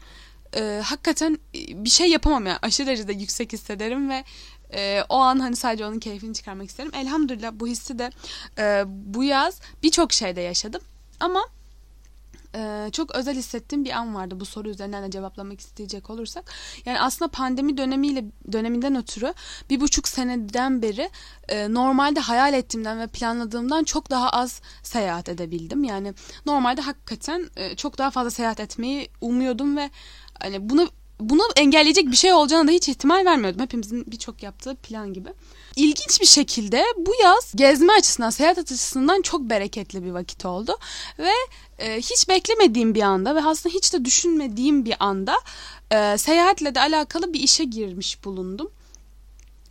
[0.56, 4.24] e, hakikaten bir şey yapamam yani aşırı derecede yüksek hissederim ve
[4.74, 6.92] e, o an hani sadece onun keyfini çıkarmak isterim.
[6.96, 8.10] Elhamdülillah bu hissi de
[8.58, 10.82] e, bu yaz birçok şeyde yaşadım
[11.20, 11.46] ama
[12.56, 16.52] e, çok özel hissettiğim bir an vardı bu soru üzerinden de cevaplamak isteyecek olursak.
[16.86, 19.34] Yani aslında pandemi dönemiyle döneminden ötürü
[19.70, 21.10] bir buçuk seneden beri
[21.50, 25.84] e, normalde hayal ettiğimden ve planladığımdan çok daha az seyahat edebildim.
[25.84, 26.14] Yani
[26.46, 29.90] normalde hakikaten e, çok daha fazla seyahat etmeyi umuyordum ve
[30.40, 33.62] hani bunu bunu engelleyecek bir şey olacağına da hiç ihtimal vermiyordum.
[33.62, 35.30] Hepimizin birçok yaptığı plan gibi.
[35.76, 40.78] İlginç bir şekilde bu yaz gezme açısından, seyahat açısından çok bereketli bir vakit oldu.
[41.20, 41.32] Ve
[41.80, 45.36] e, hiç beklemediğim bir anda ve aslında hiç de düşünmediğim bir anda
[45.92, 48.72] e, seyahatle de alakalı bir işe girmiş bulundum.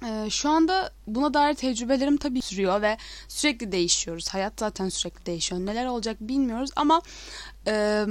[0.06, 2.96] E, şu anda buna dair tecrübelerim tabii sürüyor ve
[3.28, 4.28] sürekli değişiyoruz.
[4.28, 5.66] Hayat zaten sürekli değişiyor.
[5.66, 7.02] Neler olacak bilmiyoruz ama...
[7.66, 8.04] E,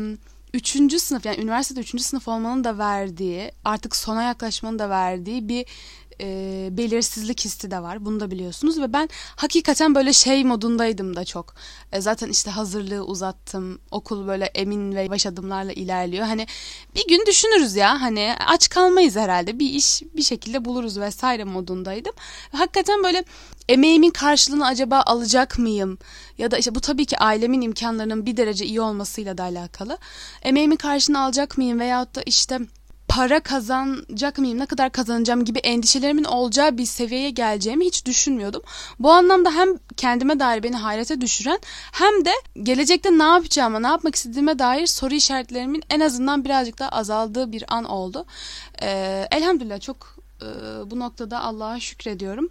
[0.54, 5.65] üçüncü sınıf yani üniversitede üçüncü sınıf olmanın da verdiği artık sona yaklaşmanın da verdiği bir
[6.22, 8.06] e, belirsizlik hissi de var.
[8.06, 11.54] Bunu da biliyorsunuz ve ben hakikaten böyle şey modundaydım da çok.
[11.92, 13.80] E, zaten işte hazırlığı uzattım.
[13.92, 16.26] Okul böyle emin ve yavaş adımlarla ilerliyor.
[16.26, 16.48] Hani
[16.96, 19.60] bir gün düşünürüz ya hani aç kalmayız herhalde.
[19.60, 22.14] Bir iş bir şekilde buluruz vesaire modundaydım.
[22.52, 23.24] Hakikaten böyle
[23.70, 25.98] emeğimin karşılığını acaba alacak mıyım?
[26.38, 29.98] Ya da işte bu tabii ki ailemin imkanlarının bir derece iyi olmasıyla da alakalı.
[30.42, 32.60] Emeğimin karşılığını alacak mıyım veyahut da işte
[33.10, 38.62] para kazanacak mıyım, ne kadar kazanacağım gibi endişelerimin olacağı bir seviyeye geleceğimi hiç düşünmüyordum.
[39.00, 41.60] Bu anlamda hem kendime dair beni hayrete düşüren
[41.91, 42.32] hem de
[42.63, 47.63] gelecekte ne yapacağıma, ne yapmak istediğime dair soru işaretlerimin en azından birazcık daha azaldığı bir
[47.67, 48.26] an oldu.
[48.82, 50.45] Ee, elhamdülillah çok e,
[50.91, 52.50] bu noktada Allah'a şükrediyorum.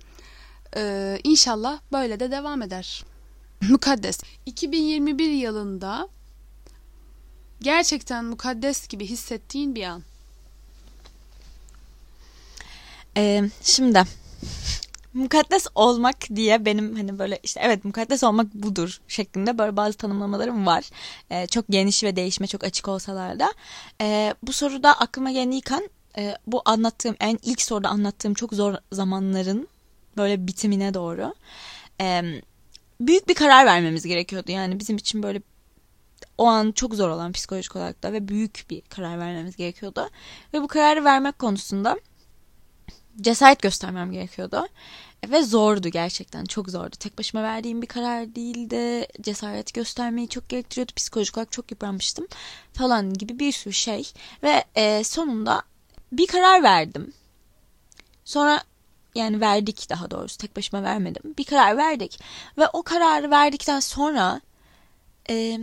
[0.77, 3.05] Ee, inşallah böyle de devam eder.
[3.68, 4.21] Mukaddes.
[4.47, 6.09] 2021 yılında
[7.61, 10.03] gerçekten mukaddes gibi hissettiğin bir an.
[13.19, 14.03] Ee, şimdi
[15.15, 20.67] mukaddes olmak diye benim hani böyle işte evet mukaddes olmak budur şeklinde böyle bazı tanımlamalarım
[20.67, 20.91] var.
[21.31, 23.53] Ee, çok geniş ve değişme çok açık olsalar da.
[24.01, 28.53] Ee, bu soruda aklıma gelen ilk an e, bu anlattığım en ilk soruda anlattığım çok
[28.53, 29.69] zor zamanların
[30.17, 31.35] böyle bitimine doğru.
[32.01, 32.23] Ee,
[33.01, 34.53] büyük bir karar vermemiz gerekiyordu.
[34.53, 35.43] Yani bizim için böyle
[36.39, 40.11] o an çok zor olan psikolojik olarak da ve büyük bir karar vermemiz gerekiyordu.
[40.55, 41.97] Ve bu kararı vermek konusunda
[43.21, 44.69] cesaret göstermem gerekiyordu.
[45.29, 46.97] Ve zordu gerçekten çok zordu.
[47.01, 49.07] Tek başıma verdiğim bir karar değildi.
[49.21, 50.93] Cesaret göstermeyi çok gerektiriyordu.
[50.97, 52.27] Psikolojik olarak çok yıpranmıştım
[52.73, 54.13] falan gibi bir sürü şey.
[54.43, 55.63] Ve e, sonunda
[56.13, 57.13] bir karar verdim.
[58.25, 58.63] Sonra
[59.15, 61.35] yani verdik daha doğrusu tek başıma vermedim.
[61.39, 62.21] Bir karar verdik
[62.59, 64.41] ve o kararı verdikten sonra
[65.31, 65.59] e,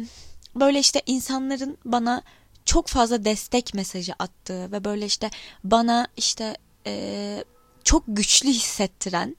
[0.55, 2.21] böyle işte insanların bana
[2.65, 5.29] çok fazla destek mesajı attığı ve böyle işte
[5.63, 7.43] bana işte e,
[7.83, 9.35] çok güçlü hissettiren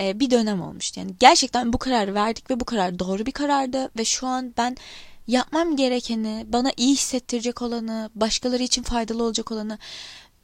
[0.00, 1.00] e, bir dönem olmuştu.
[1.00, 4.76] Yani gerçekten bu kararı verdik ve bu karar doğru bir karardı ve şu an ben
[5.26, 9.78] yapmam gerekeni, bana iyi hissettirecek olanı, başkaları için faydalı olacak olanı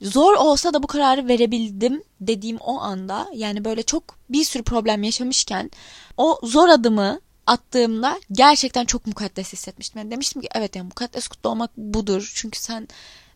[0.01, 5.03] zor olsa da bu kararı verebildim dediğim o anda yani böyle çok bir sürü problem
[5.03, 5.71] yaşamışken
[6.17, 9.99] o zor adımı attığımda gerçekten çok mukaddes hissetmiştim.
[9.99, 12.33] Yani demiştim ki evet yani mukaddes kutlu olmak budur.
[12.35, 12.89] Çünkü sen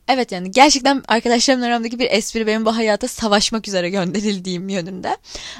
[0.08, 5.16] evet yani gerçekten arkadaşlarımın aramdaki bir espri benim bu hayata savaşmak üzere gönderildiğim yönünde.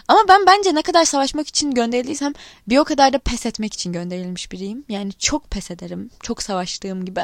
[0.08, 2.32] Ama ben bence ne kadar savaşmak için gönderildiysem
[2.68, 4.84] bir o kadar da pes etmek için gönderilmiş biriyim.
[4.88, 6.10] Yani çok pes ederim.
[6.22, 7.22] Çok savaştığım gibi.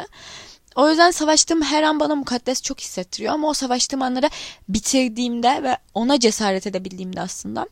[0.76, 4.30] O yüzden savaştığım her an bana mukaddes çok hissettiriyor ama o savaştığım anları
[4.68, 7.66] bitirdiğimde ve ona cesaret edebildiğimde aslında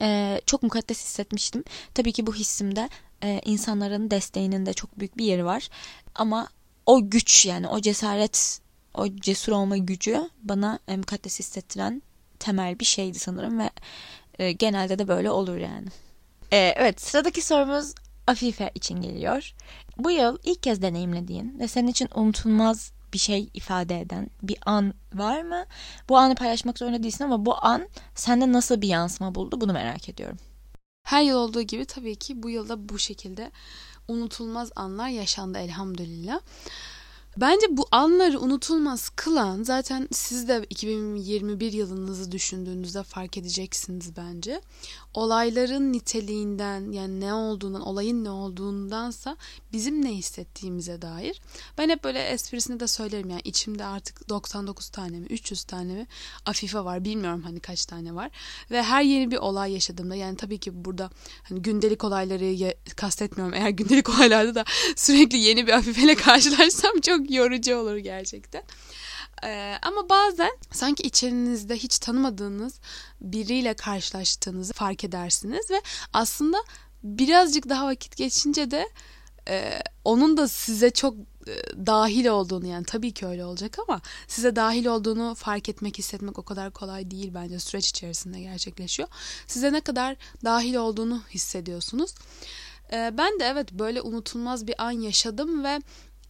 [0.00, 1.64] e, çok mukaddes hissetmiştim.
[1.94, 2.88] Tabii ki bu hissimde
[3.22, 5.68] e, insanların desteğinin de çok büyük bir yeri var.
[6.14, 6.48] Ama
[6.86, 8.60] o güç yani o cesaret,
[8.94, 12.02] o cesur olma gücü bana mukaddes hissettiren
[12.38, 13.70] temel bir şeydi sanırım ve
[14.38, 15.88] e, genelde de böyle olur yani.
[16.52, 17.94] E, evet sıradaki sorumuz
[18.26, 19.54] Afife için geliyor.
[19.98, 24.94] Bu yıl ilk kez deneyimlediğin ve senin için unutulmaz bir şey ifade eden bir an
[25.14, 25.64] var mı?
[26.08, 30.08] Bu anı paylaşmak zorunda değilsin ama bu an sende nasıl bir yansıma buldu bunu merak
[30.08, 30.38] ediyorum.
[31.06, 33.50] Her yıl olduğu gibi tabii ki bu yılda bu şekilde
[34.08, 36.40] unutulmaz anlar yaşandı elhamdülillah.
[37.36, 44.60] Bence bu anları unutulmaz kılan zaten siz de 2021 yılınızı düşündüğünüzde fark edeceksiniz bence.
[45.16, 49.36] Olayların niteliğinden yani ne olduğundan, olayın ne olduğundansa
[49.72, 51.40] bizim ne hissettiğimize dair.
[51.78, 56.06] Ben hep böyle esprisinde de söylerim yani içimde artık 99 tane mi 300 tane mi
[56.46, 58.30] afife var bilmiyorum hani kaç tane var.
[58.70, 61.10] Ve her yeni bir olay yaşadığımda yani tabii ki burada
[61.42, 63.54] hani gündelik olayları kastetmiyorum.
[63.54, 64.64] Eğer gündelik olaylarda da
[64.96, 68.62] sürekli yeni bir afifeyle karşılaşsam çok yorucu olur gerçekten.
[69.44, 72.80] Ee, ama bazen sanki içerinizde hiç tanımadığınız
[73.20, 75.80] biriyle karşılaştığınızı fark edersiniz ve
[76.12, 76.58] aslında
[77.02, 78.88] birazcık daha vakit geçince de
[79.48, 81.14] e, onun da size çok
[81.46, 81.54] e,
[81.86, 86.42] dahil olduğunu yani tabii ki öyle olacak ama size dahil olduğunu fark etmek hissetmek o
[86.42, 89.08] kadar kolay değil bence süreç içerisinde gerçekleşiyor.
[89.46, 92.14] Size ne kadar dahil olduğunu hissediyorsunuz.
[92.92, 95.80] E, ben de evet böyle unutulmaz bir an yaşadım ve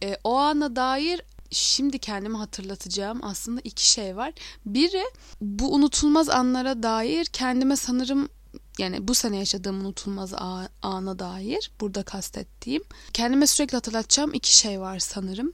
[0.03, 4.33] e, o ana dair şimdi kendimi hatırlatacağım aslında iki şey var.
[4.65, 5.03] Biri
[5.41, 8.29] bu unutulmaz anlara dair kendime sanırım
[8.77, 10.33] yani bu sene yaşadığım unutulmaz
[10.81, 12.83] ana dair burada kastettiğim
[13.13, 15.53] kendime sürekli hatırlatacağım iki şey var sanırım.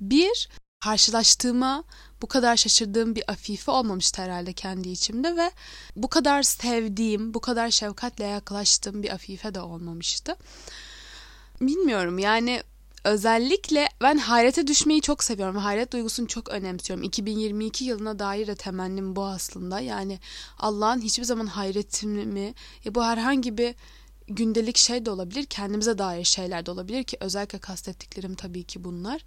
[0.00, 0.48] Bir
[0.80, 1.84] karşılaştığıma
[2.22, 5.50] bu kadar şaşırdığım bir afife olmamıştı herhalde kendi içimde ve
[5.96, 10.36] bu kadar sevdiğim, bu kadar şefkatle yaklaştığım bir afife de olmamıştı.
[11.60, 12.62] Bilmiyorum yani
[13.04, 17.04] özellikle ben hayrete düşmeyi çok seviyorum ve hayret duygusunu çok önemsiyorum.
[17.04, 19.80] 2022 yılına dair de temennim bu aslında.
[19.80, 20.18] Yani
[20.58, 23.74] Allah'ın hiçbir zaman hayretimi ya bu herhangi bir
[24.28, 29.24] gündelik şey de olabilir, kendimize dair şeyler de olabilir ki özellikle kastettiklerim tabii ki bunlar.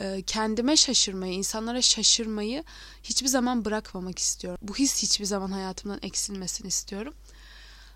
[0.00, 2.64] Ee, kendime şaşırmayı, insanlara şaşırmayı
[3.02, 4.58] hiçbir zaman bırakmamak istiyorum.
[4.62, 7.14] Bu his hiçbir zaman hayatımdan eksilmesin istiyorum.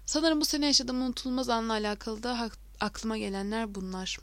[0.06, 4.18] Sanırım bu sene yaşadığım unutulmaz anla alakalı da aklıma gelenler bunlar.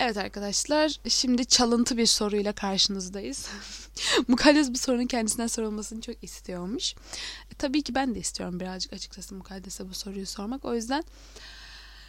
[0.00, 3.48] Evet arkadaşlar şimdi çalıntı bir soruyla karşınızdayız.
[4.28, 6.94] Mukaddes bu sorunun kendisinden sorulmasını çok istiyormuş.
[7.52, 10.64] E, tabii ki ben de istiyorum birazcık açıkçası Mukaddes'e bu soruyu sormak.
[10.64, 11.04] O yüzden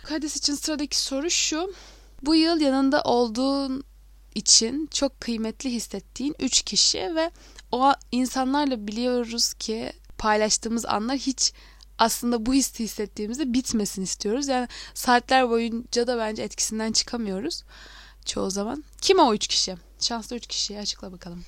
[0.04, 1.74] Mukaddes için sıradaki soru şu.
[2.22, 3.84] Bu yıl yanında olduğun
[4.36, 7.32] için çok kıymetli hissettiğin üç kişi ve
[7.72, 11.54] o insanlarla biliyoruz ki paylaştığımız anlar hiç
[12.00, 14.48] aslında bu hissi hissettiğimizde bitmesin istiyoruz.
[14.48, 17.64] Yani saatler boyunca da bence etkisinden çıkamıyoruz
[18.26, 18.84] çoğu zaman.
[19.02, 19.76] Kim o üç kişi?
[20.00, 21.46] Şanslı üç kişiyi açıkla bakalım.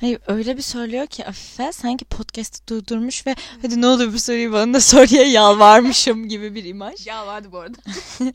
[0.00, 4.52] Hayır öyle bir söylüyor ki Afife sanki podcast'ı durdurmuş ve hadi ne olur bu soruyu
[4.52, 7.06] bana da sor diye yalvarmışım gibi bir imaj.
[7.06, 7.78] Ya vardı bu arada.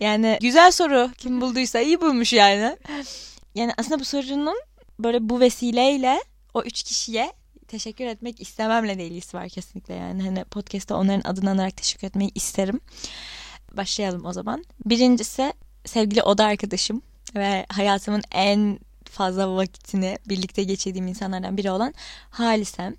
[0.00, 1.10] Yani güzel soru.
[1.18, 2.76] Kim bulduysa iyi bulmuş yani.
[3.54, 4.56] Yani aslında bu sorunun
[4.98, 6.22] böyle bu vesileyle
[6.54, 7.32] o üç kişiye
[7.68, 10.22] teşekkür etmek istememle de ilgisi var kesinlikle yani.
[10.22, 12.80] Hani podcast'ta onların adını anarak teşekkür etmeyi isterim.
[13.72, 14.64] Başlayalım o zaman.
[14.84, 15.52] Birincisi
[15.84, 17.02] sevgili oda arkadaşım
[17.34, 18.78] ve hayatımın en
[19.10, 21.94] fazla vakitini birlikte geçirdiğim insanlardan biri olan
[22.30, 22.94] Halise.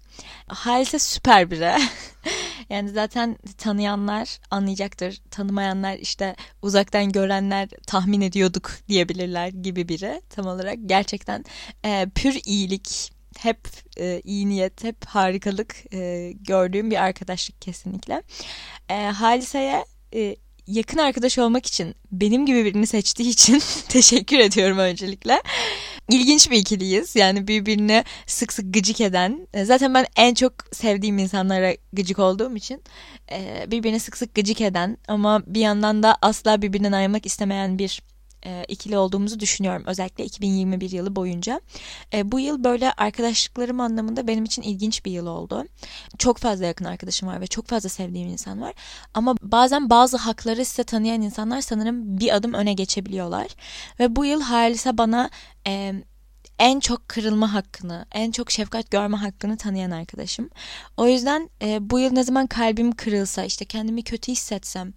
[0.48, 1.74] Halise süper biri.
[2.70, 5.22] yani zaten tanıyanlar anlayacaktır.
[5.32, 10.22] Tanımayanlar işte uzaktan görenler tahmin ediyorduk diyebilirler gibi biri.
[10.30, 11.46] Tam olarak gerçekten
[11.86, 13.68] e, pür iyilik, hep
[14.00, 18.24] e, iyi niyet, hep harikalık e, gördüğüm bir arkadaşlık kesinlikle.
[18.90, 20.36] E, Halise'ye e,
[20.68, 25.42] yakın arkadaş olmak için benim gibi birini seçtiği için teşekkür ediyorum öncelikle.
[26.10, 27.16] İlginç bir ikiliyiz.
[27.16, 29.48] Yani birbirini sık sık gıcık eden.
[29.54, 32.82] E, zaten ben en çok sevdiğim insanlara gıcık olduğum için
[33.32, 38.02] e, birbirini sık sık gıcık eden ama bir yandan da asla birbirinden ayrılmak istemeyen bir
[38.46, 39.84] e, ikili olduğumuzu düşünüyorum.
[39.86, 41.62] Özellikle 2021 yılı boyunca.
[42.14, 45.66] E, bu yıl böyle arkadaşlıklarım anlamında benim için ilginç bir yıl oldu.
[46.18, 48.74] Çok fazla yakın arkadaşım var ve çok fazla sevdiğim insan var.
[49.14, 53.48] Ama bazen bazı hakları size tanıyan insanlar sanırım bir adım öne geçebiliyorlar.
[54.00, 55.30] Ve bu yıl Halise bana...
[55.68, 55.94] E,
[56.60, 60.50] en çok kırılma hakkını, en çok şefkat görme hakkını tanıyan arkadaşım.
[60.98, 64.94] O yüzden e, bu yıl ne zaman kalbim kırılsa, işte kendimi kötü hissetsem,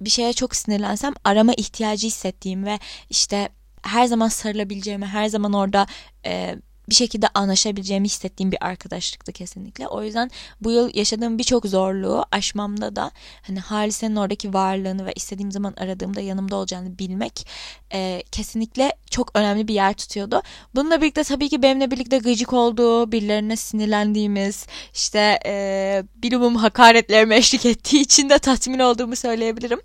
[0.00, 2.78] bir şeye çok sinirlensem arama ihtiyacı hissettiğim ve
[3.10, 3.48] işte
[3.82, 5.86] her zaman sarılabileceğimi, her zaman orada
[6.26, 6.56] e,
[6.88, 9.88] bir şekilde anlaşabileceğimi hissettiğim bir arkadaşlıktı kesinlikle.
[9.88, 13.10] O yüzden bu yıl yaşadığım birçok zorluğu aşmamda da
[13.42, 17.46] hani Halise'nin oradaki varlığını ve istediğim zaman aradığımda yanımda olacağını bilmek
[17.92, 20.42] e, kesinlikle çok önemli bir yer tutuyordu.
[20.74, 27.66] Bununla birlikte tabii ki benimle birlikte gıcık olduğu, birilerine sinirlendiğimiz, işte e, bilumum hakaretlerime eşlik
[27.66, 29.80] ettiği için de tatmin olduğumu söyleyebilirim.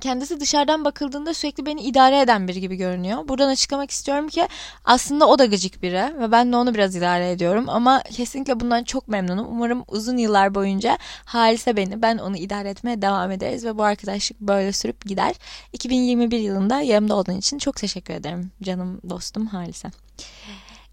[0.00, 3.28] Kendisi dışarıdan bakıldığında sürekli beni idare eden biri gibi görünüyor.
[3.28, 4.48] Buradan açıklamak istiyorum ki
[4.84, 8.84] aslında o da gıcık biri ve ben de onu biraz idare ediyorum ama kesinlikle bundan
[8.84, 9.46] çok memnunum.
[9.50, 14.40] Umarım uzun yıllar boyunca Halise beni, ben onu idare etmeye devam ederiz ve bu arkadaşlık
[14.40, 15.34] böyle sürüp gider.
[15.72, 19.88] 2021 yılında yanımda olduğun için çok teşekkür ederim canım dostum Halise.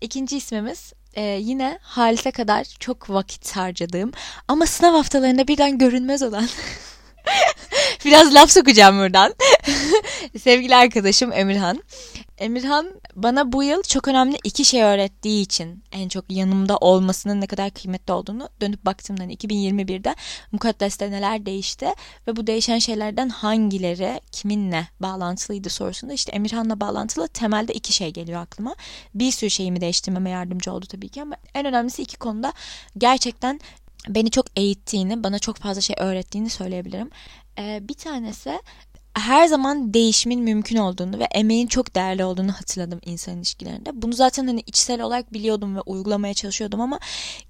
[0.01, 4.12] İkinci ismimiz e, yine Halise kadar çok vakit harcadığım
[4.47, 6.47] ama sınav haftalarında birden görünmez olan
[8.05, 9.33] Biraz laf sokacağım buradan.
[10.39, 11.83] Sevgili arkadaşım Emirhan.
[12.38, 17.47] Emirhan bana bu yıl çok önemli iki şey öğrettiği için en çok yanımda olmasının ne
[17.47, 20.15] kadar kıymetli olduğunu dönüp baktığımda hani 2021'de
[20.51, 21.88] mukaddeste neler değişti
[22.27, 28.41] ve bu değişen şeylerden hangileri kiminle bağlantılıydı sorusunda işte Emirhan'la bağlantılı temelde iki şey geliyor
[28.41, 28.75] aklıma.
[29.15, 32.53] Bir sürü şeyimi değiştirmeme yardımcı oldu tabii ki ama en önemlisi iki konuda
[32.97, 33.59] gerçekten
[34.10, 37.10] beni çok eğittiğini, bana çok fazla şey öğrettiğini söyleyebilirim.
[37.60, 38.60] Ee, bir tanesi
[39.13, 44.02] her zaman değişimin mümkün olduğunu ve emeğin çok değerli olduğunu hatırladım insan ilişkilerinde.
[44.02, 47.00] Bunu zaten hani içsel olarak biliyordum ve uygulamaya çalışıyordum ama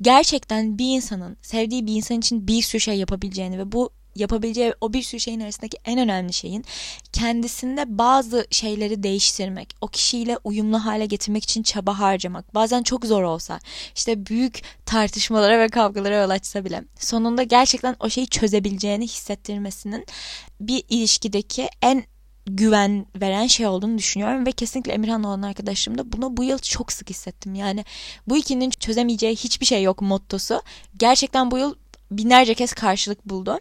[0.01, 4.93] gerçekten bir insanın sevdiği bir insan için bir sürü şey yapabileceğini ve bu yapabileceği o
[4.93, 6.65] bir sürü şeyin arasındaki en önemli şeyin
[7.13, 12.55] kendisinde bazı şeyleri değiştirmek, o kişiyle uyumlu hale getirmek için çaba harcamak.
[12.55, 13.59] Bazen çok zor olsa,
[13.95, 20.05] işte büyük tartışmalara ve kavgalara yol açsa bile sonunda gerçekten o şeyi çözebileceğini hissettirmesinin
[20.59, 22.03] bir ilişkideki en
[22.45, 27.09] güven veren şey olduğunu düşünüyorum ve kesinlikle Emirhan olan arkadaşlarımda bunu bu yıl çok sık
[27.09, 27.55] hissettim.
[27.55, 27.85] Yani
[28.27, 30.61] bu ikinin çözemeyeceği hiçbir şey yok mottosu.
[30.97, 31.75] Gerçekten bu yıl
[32.17, 33.59] binlerce kez karşılık buldu.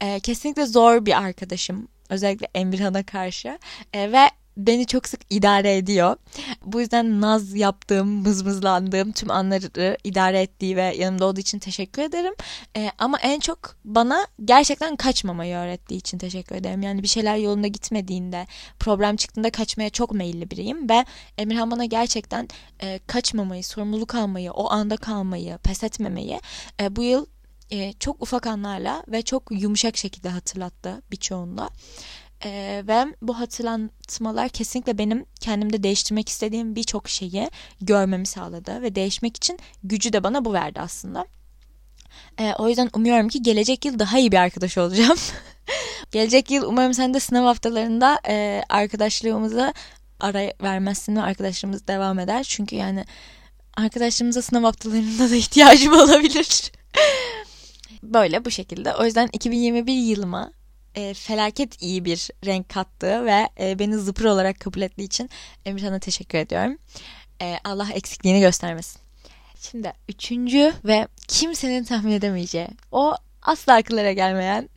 [0.00, 1.88] E, kesinlikle zor bir arkadaşım.
[2.08, 3.58] Özellikle Emirhan'a karşı.
[3.92, 6.16] E, ve beni çok sık idare ediyor.
[6.64, 12.34] Bu yüzden naz yaptığım, mızmızlandığım tüm anları idare ettiği ve yanımda olduğu için teşekkür ederim.
[12.76, 16.82] Ee, ama en çok bana gerçekten kaçmamayı öğrettiği için teşekkür ederim.
[16.82, 18.46] Yani bir şeyler yolunda gitmediğinde,
[18.78, 21.04] problem çıktığında kaçmaya çok meyilli biriyim ve
[21.38, 22.48] Emirhan bana gerçekten
[22.82, 26.40] e, kaçmamayı, sorumluluk almayı, o anda kalmayı, pes etmemeyi
[26.80, 27.26] e, bu yıl
[27.70, 31.70] e, çok ufak anlarla ve çok yumuşak şekilde hatırlattı birçoğunda.
[32.44, 39.36] E, ve bu hatırlatmalar kesinlikle benim kendimde değiştirmek istediğim birçok şeyi görmemi sağladı ve değişmek
[39.36, 41.26] için gücü de bana bu verdi aslında.
[42.38, 45.18] E, o yüzden umuyorum ki gelecek yıl daha iyi bir arkadaş olacağım.
[46.12, 49.74] gelecek yıl umarım sen de sınav haftalarında e, arkadaşlığımızı
[50.20, 52.42] ara vermezsin ve arkadaşlığımız devam eder.
[52.42, 53.04] Çünkü yani
[53.76, 56.72] arkadaşlarımıza sınav haftalarında da ihtiyacım olabilir.
[58.02, 58.94] Böyle bu şekilde.
[58.94, 60.52] O yüzden 2021 yılıma
[60.94, 65.30] e, felaket iyi bir renk kattı ve e, beni zıpır olarak kabul ettiği için
[65.64, 66.78] Emirhan'a teşekkür ediyorum.
[67.42, 69.00] E, Allah eksikliğini göstermesin.
[69.60, 74.68] Şimdi üçüncü ve kimsenin tahmin edemeyeceği o asla akıllara gelmeyen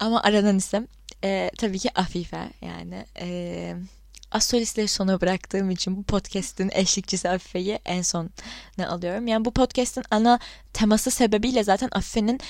[0.00, 0.88] ama aranan isim
[1.24, 3.76] e, tabii ki Afife yani e,
[4.34, 8.30] astrolistleri sona bıraktığım için bu podcast'in eşlikçisi Afife'yi en son
[8.78, 9.26] ne alıyorum.
[9.26, 10.38] Yani bu podcast'in ana
[10.72, 12.40] teması sebebiyle zaten Afife'nin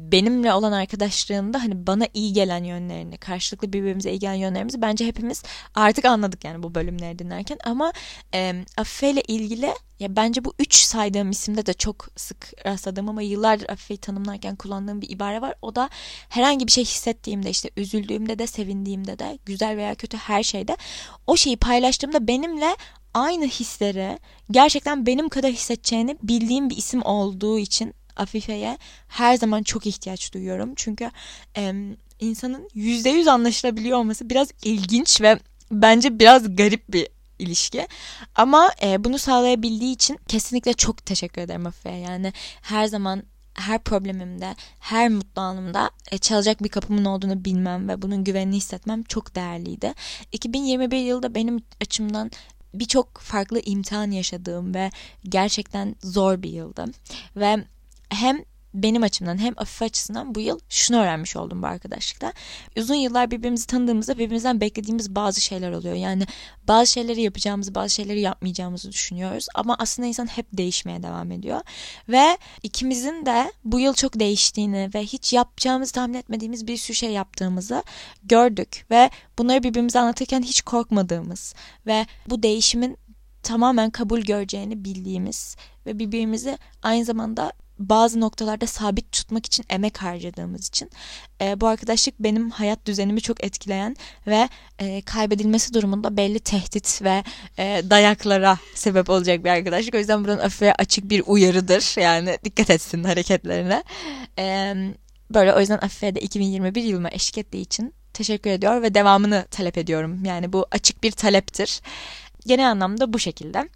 [0.00, 5.42] benimle olan arkadaşlığında hani bana iyi gelen yönlerini, karşılıklı birbirimize iyi gelen yönlerimizi bence hepimiz
[5.74, 7.58] artık anladık yani bu bölümleri dinlerken.
[7.64, 7.92] Ama
[8.34, 13.22] e, Afife ile ilgili ya bence bu üç saydığım isimde de çok sık rastladığım ama
[13.22, 15.54] yıllardır Afife'yi tanımlarken kullandığım bir ibare var.
[15.62, 15.90] O da
[16.28, 20.76] herhangi bir şey hissettiğimde işte üzüldüğümde de sevindiğimde de güzel veya kötü her şeyde
[21.26, 22.76] o şeyi paylaştığımda benimle
[23.14, 24.18] aynı hisleri
[24.50, 30.72] gerçekten benim kadar hissedeceğini bildiğim bir isim olduğu için Afife'ye her zaman çok ihtiyaç duyuyorum.
[30.76, 31.10] Çünkü
[31.56, 31.72] e,
[32.20, 35.38] insanın yüz anlaşılabiliyor olması biraz ilginç ve
[35.70, 37.88] bence biraz garip bir ilişki.
[38.34, 41.98] Ama e, bunu sağlayabildiği için kesinlikle çok teşekkür ederim Afife'ye.
[41.98, 43.22] Yani her zaman
[43.54, 49.02] her problemimde, her mutlu anımda e, çalacak bir kapımın olduğunu bilmem ve bunun güvenini hissetmem
[49.02, 49.94] çok değerliydi.
[50.32, 52.30] 2021 yılda benim açımdan
[52.74, 54.90] birçok farklı imtihan yaşadığım ve
[55.24, 56.84] gerçekten zor bir yıldı.
[57.36, 57.64] Ve
[58.10, 58.44] hem
[58.74, 62.32] benim açımdan hem Afife açısından bu yıl şunu öğrenmiş oldum bu arkadaşlıkta.
[62.76, 65.94] Uzun yıllar birbirimizi tanıdığımızda birbirimizden beklediğimiz bazı şeyler oluyor.
[65.94, 66.26] Yani
[66.68, 69.46] bazı şeyleri yapacağımızı, bazı şeyleri yapmayacağımızı düşünüyoruz.
[69.54, 71.60] Ama aslında insan hep değişmeye devam ediyor.
[72.08, 77.10] Ve ikimizin de bu yıl çok değiştiğini ve hiç yapacağımızı tahmin etmediğimiz bir sürü şey
[77.10, 77.82] yaptığımızı
[78.22, 78.86] gördük.
[78.90, 81.54] Ve bunları birbirimize anlatırken hiç korkmadığımız
[81.86, 82.96] ve bu değişimin
[83.42, 90.68] tamamen kabul göreceğini bildiğimiz ve birbirimizi aynı zamanda bazı noktalarda sabit tutmak için emek harcadığımız
[90.68, 90.90] için
[91.40, 97.24] e, bu arkadaşlık benim hayat düzenimi çok etkileyen ve e, kaybedilmesi durumunda belli tehdit ve
[97.58, 99.94] e, dayaklara sebep olacak bir arkadaşlık.
[99.94, 102.00] O yüzden buradan Afife'ye açık bir uyarıdır.
[102.00, 103.84] Yani dikkat etsin hareketlerine.
[104.38, 104.74] E,
[105.34, 109.78] böyle o yüzden Afife'ye de 2021 yılıma eşlik ettiği için teşekkür ediyor ve devamını talep
[109.78, 110.24] ediyorum.
[110.24, 111.80] Yani bu açık bir taleptir.
[112.46, 113.68] Genel anlamda bu şekilde.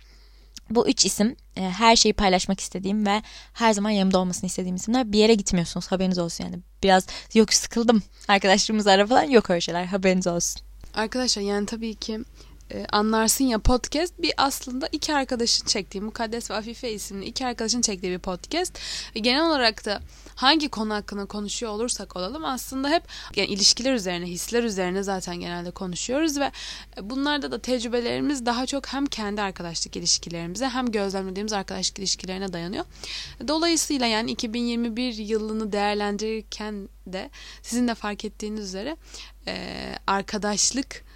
[0.70, 3.22] Bu üç isim e, her şeyi paylaşmak istediğim ve
[3.53, 5.12] her zaman yanımda olmasını istediğim isimler.
[5.12, 6.59] Bir yere gitmiyorsunuz haberiniz olsun yani.
[6.83, 10.62] Biraz yok sıkıldım arkadaşlarımız ara falan yok öyle şeyler haberiniz olsun.
[10.94, 12.20] Arkadaşlar yani tabii ki
[12.70, 17.81] e, anlarsın ya podcast bir aslında iki arkadaşın çektiği Mukaddes ve Afife isimli iki arkadaşın
[17.81, 18.79] çektiği bir podcast.
[19.16, 20.00] Ve genel olarak da
[20.35, 23.03] hangi konu hakkında konuşuyor olursak olalım aslında hep
[23.37, 26.53] yani ilişkiler üzerine, hisler üzerine zaten genelde konuşuyoruz ve
[27.00, 32.85] bunlarda da tecrübelerimiz daha çok hem kendi arkadaşlık ilişkilerimize hem gözlemlediğimiz arkadaşlık ilişkilerine dayanıyor.
[33.48, 37.31] Dolayısıyla yani 2021 yılını değerlendirirken de
[37.62, 38.96] sizin de fark ettiğiniz üzere
[40.07, 41.13] arkadaşlık e,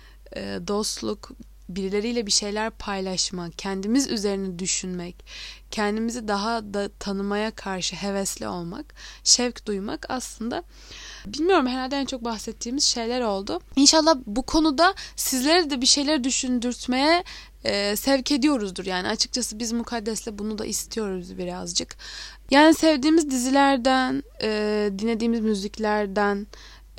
[0.69, 1.31] dostluk,
[1.69, 5.25] birileriyle bir şeyler paylaşmak, kendimiz üzerine düşünmek,
[5.71, 10.63] kendimizi daha da tanımaya karşı hevesli olmak, şevk duymak aslında
[11.27, 13.61] bilmiyorum herhalde en çok bahsettiğimiz şeyler oldu.
[13.77, 17.25] İnşallah bu konuda sizlere de bir şeyler düşündürtmeye
[17.65, 18.87] e, sevk ediyoruzdur.
[18.87, 21.97] Yani açıkçası biz mukaddesle bunu da istiyoruz birazcık.
[22.51, 26.47] Yani sevdiğimiz dizilerden, e, dinlediğimiz müziklerden,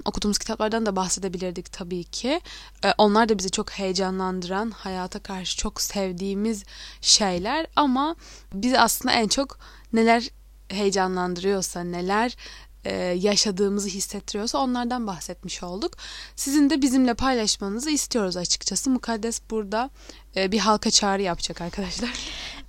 [0.05, 2.41] okuduğumuz kitaplardan da bahsedebilirdik tabii ki.
[2.85, 6.63] Ee, onlar da bizi çok heyecanlandıran, hayata karşı çok sevdiğimiz
[7.01, 8.15] şeyler ama
[8.53, 9.59] biz aslında en çok
[9.93, 10.29] neler
[10.69, 12.35] heyecanlandırıyorsa, neler
[12.85, 15.93] e, yaşadığımızı hissettiriyorsa onlardan bahsetmiş olduk.
[16.35, 18.89] Sizin de bizimle paylaşmanızı istiyoruz açıkçası.
[18.89, 19.89] Mukaddes burada
[20.35, 22.13] e, bir halka çağrı yapacak arkadaşlar.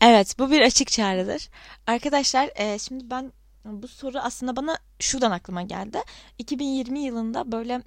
[0.01, 1.49] Evet bu bir açık çağrıdır.
[1.87, 3.33] Arkadaşlar e, şimdi ben
[3.65, 5.99] bu soru aslında bana şuradan aklıma geldi.
[6.39, 7.83] 2020 yılında böyle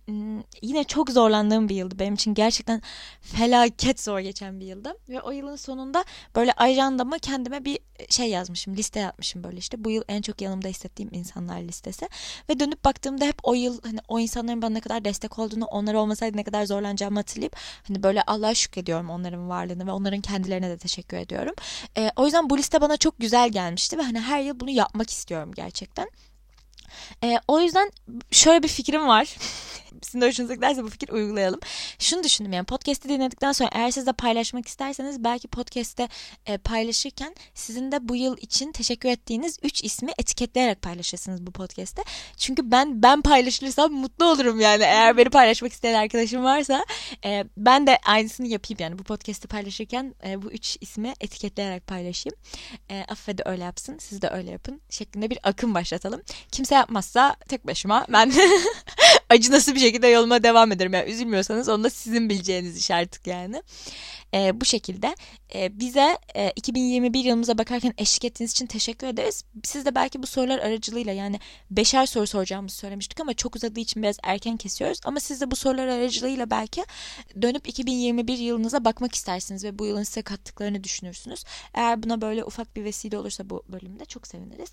[0.61, 2.33] yine çok zorlandığım bir yıldı benim için.
[2.33, 2.81] Gerçekten
[3.21, 4.93] felaket zor geçen bir yıldı.
[5.09, 8.77] Ve o yılın sonunda böyle ajandama kendime bir şey yazmışım.
[8.77, 9.83] Liste yapmışım böyle işte.
[9.83, 12.09] Bu yıl en çok yanımda hissettiğim insanlar listesi.
[12.49, 15.93] Ve dönüp baktığımda hep o yıl hani o insanların bana ne kadar destek olduğunu, onlar
[15.93, 17.55] olmasaydı ne kadar zorlanacağımı hatırlayıp
[17.87, 21.55] hani böyle Allah'a şükrediyorum onların varlığını ve onların kendilerine de teşekkür ediyorum.
[21.97, 25.09] Ee, o yüzden bu liste bana çok güzel gelmişti ve hani her yıl bunu yapmak
[25.09, 26.09] istiyorum gerçekten.
[27.23, 27.91] E, o yüzden
[28.31, 29.35] şöyle bir fikrim var.
[30.03, 31.59] Sizin de hoşunuza giderse bu fikir uygulayalım.
[31.99, 36.09] Şunu düşündüm yani podcast'i dinledikten sonra eğer siz de paylaşmak isterseniz belki podcast'te
[36.45, 42.03] e, paylaşırken sizin de bu yıl için teşekkür ettiğiniz 3 ismi etiketleyerek paylaşırsınız bu podcast'te.
[42.37, 46.85] Çünkü ben ben paylaşılırsam mutlu olurum yani eğer beni paylaşmak isteyen arkadaşım varsa
[47.25, 52.37] e, ben de aynısını yapayım yani bu podcast'i paylaşırken e, bu 3 ismi etiketleyerek paylaşayım.
[52.89, 56.21] E, Affe öyle yapsın siz de öyle yapın şeklinde bir akım başlatalım.
[56.51, 58.33] Kimse yapmazsa tek başıma ben
[59.33, 60.93] acınası bir şekilde yoluma devam ederim.
[60.93, 63.63] Yani üzülmüyorsanız onu da sizin bileceğiniz iş artık yani.
[64.33, 65.15] E, bu şekilde
[65.55, 69.43] e, bize e, 2021 yılımıza bakarken eşlik ettiğiniz için teşekkür ederiz.
[69.63, 71.39] Siz de belki bu sorular aracılığıyla yani
[71.71, 74.99] beşer soru soracağımızı söylemiştik ama çok uzadığı için biraz erken kesiyoruz.
[75.05, 76.85] Ama siz de bu sorular aracılığıyla belki
[77.41, 81.43] dönüp 2021 yılınıza bakmak istersiniz ve bu yılın size kattıklarını düşünürsünüz.
[81.73, 84.69] Eğer buna böyle ufak bir vesile olursa bu bölümde çok seviniriz.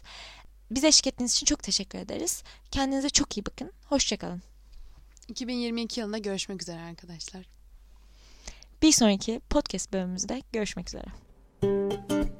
[0.70, 2.42] Bize eşlik ettiğiniz için çok teşekkür ederiz.
[2.70, 3.72] Kendinize çok iyi bakın.
[3.84, 4.49] Hoşçakalın.
[5.30, 7.46] 2022 yılında görüşmek üzere arkadaşlar.
[8.82, 11.06] Bir sonraki podcast bölümümüzde görüşmek üzere.
[11.62, 12.39] Müzik